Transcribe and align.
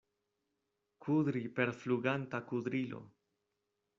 Kudri 1.05 1.43
per 1.59 1.69
fluganta 1.83 2.41
kudrilo. 2.47 3.01